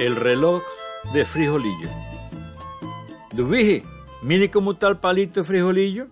[0.00, 0.62] El reloj
[1.12, 1.90] de frijolillo.
[3.32, 3.82] Dubije,
[4.22, 6.06] mire cómo tal palito de frijolillo.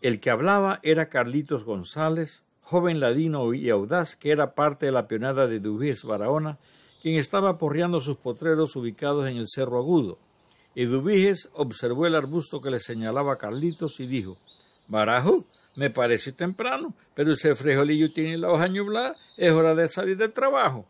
[0.00, 5.06] El que hablaba era Carlitos González, joven ladino y audaz que era parte de la
[5.06, 6.56] pionada de Dubiges Barahona,
[7.02, 10.16] quien estaba porreando sus potreros ubicados en el Cerro Agudo.
[10.74, 14.34] Y Dubiges observó el arbusto que le señalaba Carlitos y dijo,
[14.88, 15.44] Barajo,
[15.76, 20.32] me parece temprano, pero ese frijolillo tiene la hoja nublada, es hora de salir del
[20.32, 20.86] trabajo.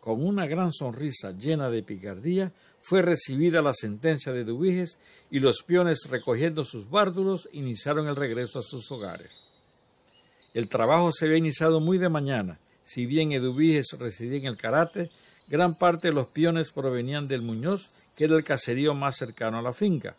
[0.00, 2.52] Con una gran sonrisa llena de picardía,
[2.82, 4.98] fue recibida la sentencia de Dubiges
[5.30, 9.30] y los peones recogiendo sus bárdulos iniciaron el regreso a sus hogares.
[10.54, 12.58] El trabajo se había iniciado muy de mañana.
[12.82, 15.06] Si bien Eduviges residía en el Karate,
[15.48, 19.62] gran parte de los peones provenían del Muñoz, que era el caserío más cercano a
[19.62, 20.16] la finca.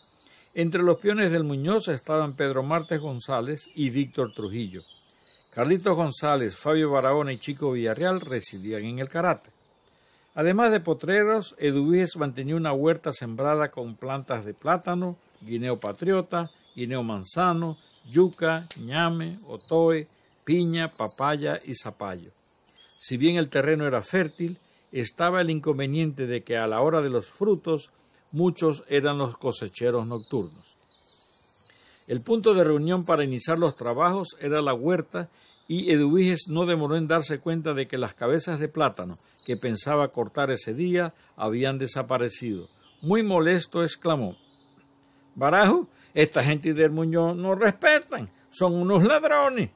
[0.53, 4.81] Entre los peones del Muñoz estaban Pedro Martes González y Víctor Trujillo.
[5.53, 9.49] Carlitos González, Fabio Barahona y Chico Villarreal residían en el Karate.
[10.33, 17.03] Además de potreros, Eduviges mantenía una huerta sembrada con plantas de plátano, guineo patriota, guineo
[17.03, 17.77] manzano,
[18.09, 20.07] yuca, ñame, otoe,
[20.45, 22.29] piña, papaya y zapallo.
[22.99, 24.57] Si bien el terreno era fértil,
[24.93, 27.91] estaba el inconveniente de que a la hora de los frutos
[28.31, 30.77] muchos eran los cosecheros nocturnos.
[32.07, 35.29] El punto de reunión para iniciar los trabajos era la huerta
[35.73, 39.13] y Eduviges no demoró en darse cuenta de que las cabezas de plátano
[39.45, 42.67] que pensaba cortar ese día habían desaparecido.
[43.01, 44.35] Muy molesto exclamó
[45.33, 49.69] Barajo, esta gente del Muñoz no respetan, son unos ladrones.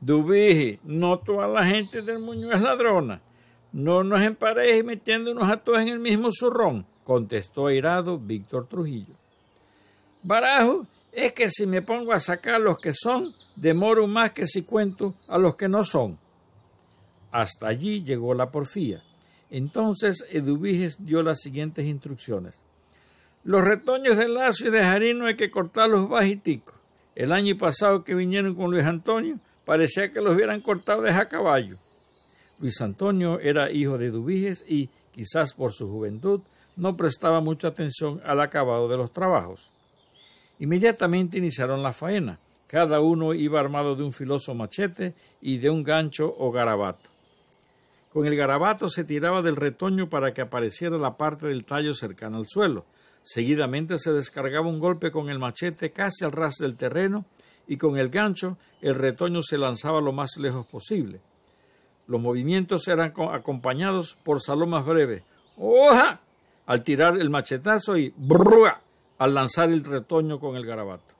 [0.00, 3.20] Dubije, no toda la gente del Muñoz es ladrona.
[3.72, 9.16] No nos emparejes metiéndonos a todos en el mismo zurrón, contestó airado Víctor Trujillo.
[10.22, 14.62] Barajo, es que si me pongo a sacar los que son, demoro más que si
[14.62, 16.18] cuento a los que no son.
[17.30, 19.02] Hasta allí llegó la porfía.
[19.50, 22.54] Entonces Eduviges dio las siguientes instrucciones.
[23.44, 26.74] Los retoños de lazo y de jarino hay que cortarlos bajiticos.
[27.14, 31.28] El año pasado que vinieron con Luis Antonio, parecía que los hubieran cortado de a
[31.28, 31.74] caballo.
[32.62, 36.40] Luis Antonio era hijo de Eduviges y, quizás por su juventud,
[36.76, 39.68] no prestaba mucha atención al acabado de los trabajos.
[40.58, 42.38] Inmediatamente iniciaron la faena.
[42.72, 45.12] Cada uno iba armado de un filoso machete
[45.42, 47.10] y de un gancho o garabato.
[48.10, 52.38] Con el garabato se tiraba del retoño para que apareciera la parte del tallo cercana
[52.38, 52.86] al suelo.
[53.24, 57.26] Seguidamente se descargaba un golpe con el machete casi al ras del terreno
[57.68, 61.20] y con el gancho el retoño se lanzaba lo más lejos posible.
[62.06, 65.22] Los movimientos eran acompañados por salomas breves.
[65.58, 66.20] ¡Oja!
[66.64, 68.80] al tirar el machetazo y ¡brua!
[69.18, 71.11] al lanzar el retoño con el garabato.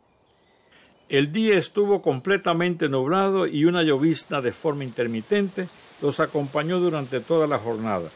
[1.13, 5.69] El día estuvo completamente nublado y una llovizna de forma intermitente
[6.01, 8.09] los acompañó durante toda la jornada.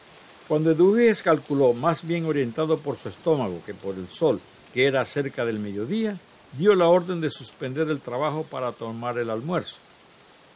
[0.49, 4.41] Cuando Eduviges calculó, más bien orientado por su estómago que por el sol,
[4.73, 6.17] que era cerca del mediodía,
[6.57, 9.77] dio la orden de suspender el trabajo para tomar el almuerzo.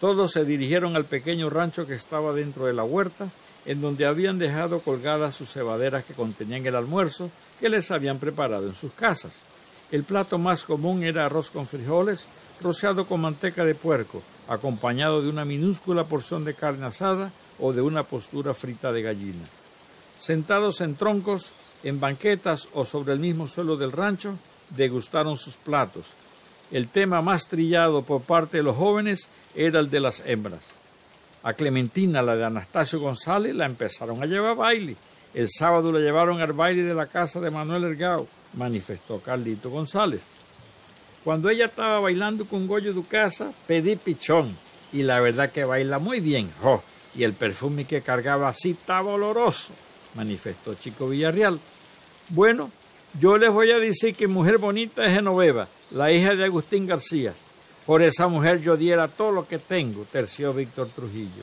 [0.01, 3.29] Todos se dirigieron al pequeño rancho que estaba dentro de la huerta,
[3.67, 7.31] en donde habían dejado colgadas sus cebaderas que contenían el almuerzo
[7.61, 9.43] que les habían preparado en sus casas.
[9.93, 12.27] El plato más común era arroz con frijoles,
[12.61, 17.83] rociado con manteca de puerco, acompañado de una minúscula porción de carne asada o de
[17.83, 19.45] una postura frita de gallina.
[20.19, 21.53] Sentados en troncos,
[21.83, 24.39] en banquetas o sobre el mismo suelo del rancho,
[24.71, 26.05] degustaron sus platos.
[26.71, 30.63] El tema más trillado por parte de los jóvenes era el de las hembras.
[31.43, 34.97] A Clementina, la de Anastasio González, la empezaron a llevar a baile.
[35.33, 40.23] El sábado la llevaron al baile de la casa de Manuel Ergao, manifestó Carlito González.
[41.23, 44.57] Cuando ella estaba bailando con Goyo casa, pedí pichón.
[44.93, 46.51] Y la verdad que baila muy bien.
[46.65, 46.83] ¡Oh!
[47.15, 49.73] Y el perfume que cargaba así estaba oloroso,
[50.15, 51.61] manifestó Chico Villarreal.
[52.31, 52.71] Bueno,
[53.19, 57.35] yo les voy a decir que mujer bonita es Genoveva, la hija de Agustín García.
[57.87, 61.43] Por esa mujer yo diera todo lo que tengo, terció Víctor Trujillo.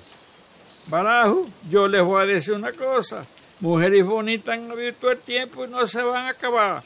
[0.87, 3.25] Barajo, yo les voy a decir una cosa.
[3.59, 6.83] Mujeres bonitas han todo el tiempo y no se van a acabar.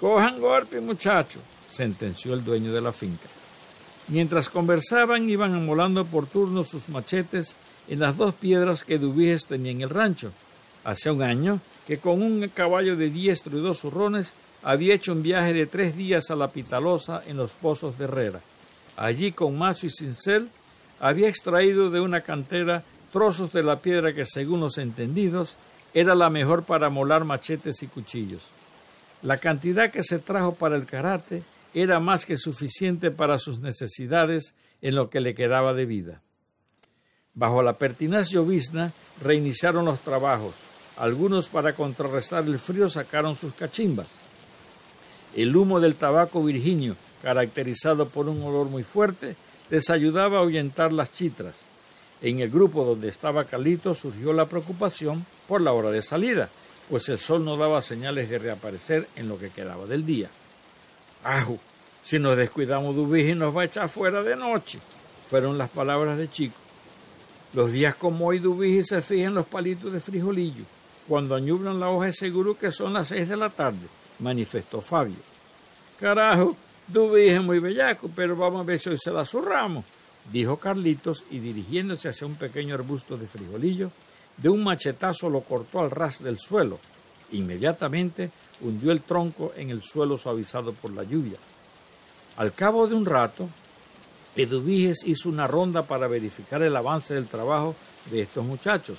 [0.00, 1.42] Cojan golpe, muchachos
[1.74, 3.28] sentenció el dueño de la finca.
[4.08, 7.56] Mientras conversaban, iban amolando por turno sus machetes
[7.88, 10.32] en las dos piedras que Dubiges tenía en el rancho.
[10.84, 14.32] Hace un año que con un caballo de diestro y dos zurrones
[14.62, 18.40] había hecho un viaje de tres días a la Pitalosa en los pozos de Herrera.
[18.96, 20.48] Allí, con mazo y cincel,
[21.00, 25.56] había extraído de una cantera trozos de la piedra que, según los entendidos,
[25.94, 28.42] era la mejor para molar machetes y cuchillos.
[29.22, 31.42] La cantidad que se trajo para el karate
[31.72, 36.20] era más que suficiente para sus necesidades en lo que le quedaba de vida.
[37.32, 38.92] Bajo la pertinaz llovizna
[39.22, 40.54] reiniciaron los trabajos.
[40.96, 44.08] Algunos para contrarrestar el frío sacaron sus cachimbas.
[45.34, 49.36] El humo del tabaco virginio, caracterizado por un olor muy fuerte,
[49.70, 51.54] les ayudaba a ahuyentar las chitras.
[52.24, 56.48] En el grupo donde estaba Carlito surgió la preocupación por la hora de salida,
[56.88, 60.30] pues el sol no daba señales de reaparecer en lo que quedaba del día.
[61.22, 61.58] ¡Aju!
[62.02, 64.78] Si nos descuidamos de nos va a echar fuera de noche,
[65.28, 66.56] fueron las palabras de Chico.
[67.52, 70.64] Los días como hoy Dubiji se fijan los palitos de frijolillo.
[71.06, 73.86] Cuando añublan la hoja es seguro que son las seis de la tarde,
[74.20, 75.16] manifestó Fabio.
[76.00, 76.56] Carajo,
[76.88, 79.84] Dubiji es muy bellaco, pero vamos a ver si hoy se la zurramos,
[80.32, 83.90] dijo Carlitos y dirigiéndose hacia un pequeño arbusto de frijolillo,
[84.36, 86.78] de un machetazo lo cortó al ras del suelo.
[87.32, 88.30] Inmediatamente
[88.60, 91.38] hundió el tronco en el suelo suavizado por la lluvia.
[92.36, 93.48] Al cabo de un rato,
[94.36, 97.76] Eduviges hizo una ronda para verificar el avance del trabajo
[98.10, 98.98] de estos muchachos.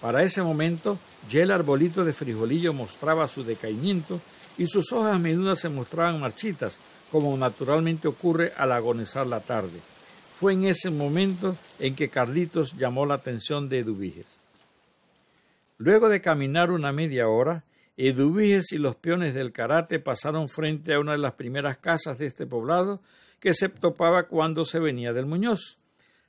[0.00, 0.98] Para ese momento,
[1.30, 4.20] ya el arbolito de frijolillo mostraba su decaimiento
[4.56, 6.78] y sus hojas menudas se mostraban marchitas,
[7.10, 9.91] como naturalmente ocurre al agonizar la tarde.
[10.42, 14.40] Fue en ese momento en que Carlitos llamó la atención de Eduviges.
[15.78, 17.62] Luego de caminar una media hora,
[17.96, 22.26] Eduviges y los peones del karate pasaron frente a una de las primeras casas de
[22.26, 23.00] este poblado
[23.38, 25.78] que se topaba cuando se venía del Muñoz.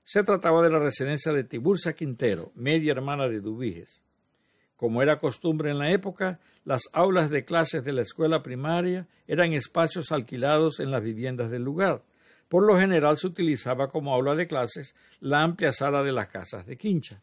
[0.04, 4.04] Se trataba de la residencia de Tiburcia Quintero, media hermana de Eduviges.
[4.76, 9.54] Como era costumbre en la época, las aulas de clases de la escuela primaria eran
[9.54, 12.04] espacios alquilados en las viviendas del lugar.
[12.54, 16.68] Por lo general se utilizaba como aula de clases la amplia sala de las casas
[16.68, 17.20] de Quincha.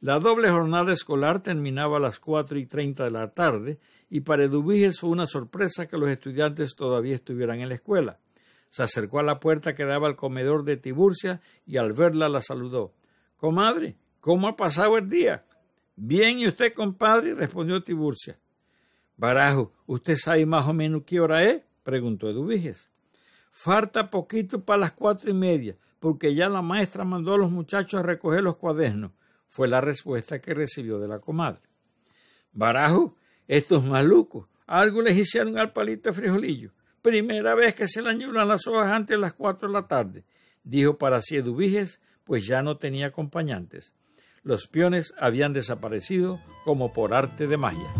[0.00, 4.44] La doble jornada escolar terminaba a las cuatro y treinta de la tarde y para
[4.44, 8.20] Eduviges fue una sorpresa que los estudiantes todavía estuvieran en la escuela.
[8.70, 12.42] Se acercó a la puerta que daba al comedor de Tiburcia y al verla la
[12.42, 12.94] saludó.
[13.36, 15.44] Comadre, ¿cómo ha pasado el día?
[15.96, 17.34] Bien, ¿y usted, compadre?
[17.34, 18.38] respondió Tiburcia.
[19.16, 21.64] Barajo, ¿usted sabe más o menos qué hora es?
[21.82, 22.91] preguntó Eduviges.
[23.52, 28.00] Falta poquito para las cuatro y media, porque ya la maestra mandó a los muchachos
[28.00, 29.12] a recoger los cuadernos
[29.52, 31.60] fue la respuesta que recibió de la comadre.
[32.52, 36.72] Barajo, estos malucos, algo les hicieron al palito de frijolillo.
[37.02, 40.24] Primera vez que se le añulan las hojas antes de las cuatro de la tarde,
[40.64, 43.92] dijo para sí Eduviges, pues ya no tenía acompañantes.
[44.42, 47.92] Los peones habían desaparecido como por arte de magia.